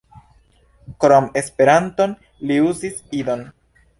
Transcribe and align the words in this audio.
Krom 1.03 1.27
Esperanton, 1.41 2.17
li 2.53 2.59
uzis 2.71 2.99
Idon. 3.23 3.45